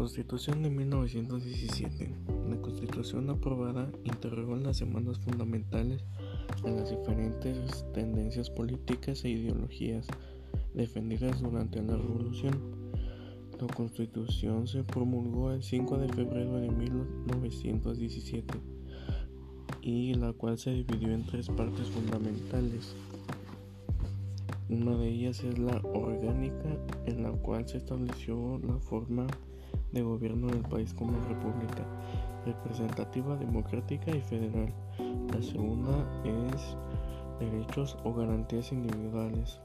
Constitución 0.00 0.62
de 0.62 0.70
1917. 0.70 2.10
La 2.48 2.56
Constitución 2.62 3.28
aprobada 3.28 3.92
interrogó 4.04 4.56
las 4.56 4.78
semanas 4.78 5.18
fundamentales 5.18 6.06
en 6.64 6.76
las 6.76 6.88
diferentes 6.88 7.84
tendencias 7.92 8.48
políticas 8.48 9.22
e 9.26 9.28
ideologías 9.28 10.06
defendidas 10.72 11.42
durante 11.42 11.82
la 11.82 11.98
Revolución. 11.98 12.58
La 13.60 13.66
Constitución 13.66 14.66
se 14.66 14.84
promulgó 14.84 15.52
el 15.52 15.62
5 15.62 15.98
de 15.98 16.08
febrero 16.08 16.56
de 16.56 16.70
1917 16.70 18.54
y 19.82 20.14
la 20.14 20.32
cual 20.32 20.56
se 20.56 20.70
dividió 20.70 21.12
en 21.12 21.26
tres 21.26 21.50
partes 21.50 21.90
fundamentales. 21.90 22.96
Una 24.70 24.96
de 24.96 25.08
ellas 25.08 25.44
es 25.44 25.58
la 25.58 25.78
orgánica, 25.92 26.78
en 27.04 27.22
la 27.22 27.32
cual 27.32 27.68
se 27.68 27.76
estableció 27.76 28.58
la 28.66 28.78
forma 28.78 29.26
de 29.92 30.02
gobierno 30.02 30.48
del 30.48 30.62
país 30.62 30.94
como 30.94 31.12
república 31.28 31.84
representativa, 32.44 33.36
democrática 33.36 34.10
y 34.10 34.20
federal. 34.20 34.72
La 35.32 35.42
segunda 35.42 35.92
es 36.24 36.76
derechos 37.38 37.96
o 38.04 38.14
garantías 38.14 38.72
individuales, 38.72 39.60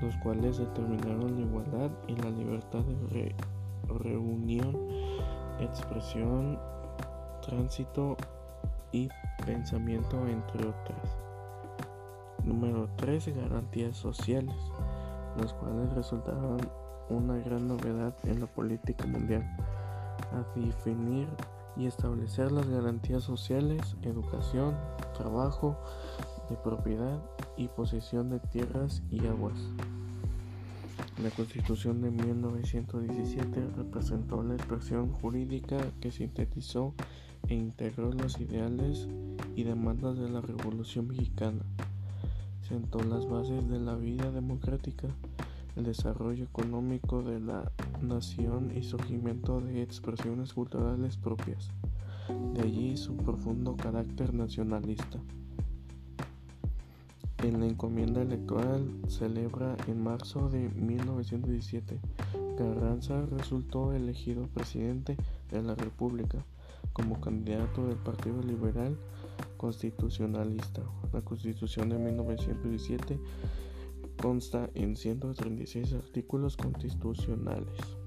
los 0.00 0.16
cuales 0.18 0.58
determinaron 0.58 1.36
la 1.36 1.46
igualdad 1.46 1.90
y 2.08 2.16
la 2.16 2.30
libertad 2.30 2.84
de 3.10 3.34
reunión, 3.88 4.76
expresión, 5.58 6.58
tránsito 7.42 8.16
y 8.92 9.08
pensamiento, 9.44 10.26
entre 10.26 10.68
otras. 10.68 11.16
Número 12.44 12.88
3. 12.96 13.36
Garantías 13.36 13.96
sociales, 13.96 14.56
los 15.36 15.52
cuales 15.54 15.92
resultaron 15.92 16.58
una 17.10 17.36
gran 17.38 17.68
novedad 17.68 18.14
en 18.24 18.40
la 18.40 18.46
política 18.46 19.06
mundial, 19.06 19.42
a 20.32 20.58
definir 20.58 21.28
y 21.76 21.86
establecer 21.86 22.52
las 22.52 22.68
garantías 22.68 23.24
sociales, 23.24 23.96
educación, 24.02 24.76
trabajo, 25.14 25.76
de 26.48 26.56
propiedad 26.56 27.20
y 27.56 27.68
posesión 27.68 28.30
de 28.30 28.40
tierras 28.40 29.02
y 29.10 29.26
aguas. 29.26 29.58
La 31.22 31.30
Constitución 31.30 32.00
de 32.00 32.10
1917 32.10 33.68
representó 33.76 34.42
la 34.42 34.54
expresión 34.54 35.12
jurídica 35.12 35.78
que 36.00 36.10
sintetizó 36.10 36.94
e 37.48 37.54
integró 37.54 38.12
los 38.12 38.40
ideales 38.40 39.06
y 39.54 39.64
demandas 39.64 40.18
de 40.18 40.28
la 40.28 40.40
Revolución 40.40 41.08
Mexicana. 41.08 41.62
Sentó 42.62 43.00
las 43.00 43.28
bases 43.28 43.68
de 43.68 43.80
la 43.80 43.96
vida 43.96 44.30
democrática 44.30 45.08
el 45.76 45.84
desarrollo 45.84 46.44
económico 46.44 47.22
de 47.22 47.40
la 47.40 47.70
nación 48.02 48.72
y 48.76 48.82
surgimiento 48.82 49.60
de 49.60 49.82
expresiones 49.82 50.52
culturales 50.52 51.16
propias. 51.16 51.70
De 52.54 52.62
allí 52.62 52.96
su 52.96 53.16
profundo 53.16 53.76
carácter 53.76 54.34
nacionalista. 54.34 55.18
En 57.42 57.60
la 57.60 57.66
encomienda 57.66 58.20
electoral 58.20 58.86
celebra 59.08 59.76
en 59.86 60.02
marzo 60.02 60.50
de 60.50 60.68
1917, 60.68 61.98
Carranza 62.58 63.24
resultó 63.24 63.94
elegido 63.94 64.46
presidente 64.48 65.16
de 65.50 65.62
la 65.62 65.74
República 65.74 66.44
como 66.92 67.18
candidato 67.20 67.86
del 67.86 67.96
Partido 67.96 68.42
Liberal 68.42 68.98
Constitucionalista. 69.56 70.82
La 71.14 71.22
Constitución 71.22 71.88
de 71.88 71.98
1917 71.98 73.18
consta 74.20 74.70
en 74.74 74.96
136 74.96 75.94
artículos 75.94 76.56
constitucionales. 76.56 77.99